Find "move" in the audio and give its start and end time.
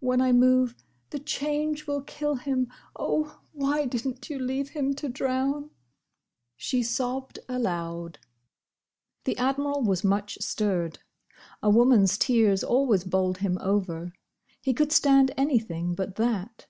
0.32-0.74